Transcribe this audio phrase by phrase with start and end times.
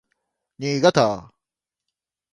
[0.59, 1.15] Niigata